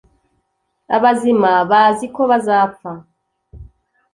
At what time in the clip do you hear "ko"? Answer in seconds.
2.15-2.21